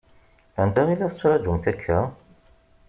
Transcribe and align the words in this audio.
Anta 0.63 0.83
i 0.91 0.95
la 0.99 1.11
tettṛaǧumt 1.11 1.65
akka? 1.71 1.99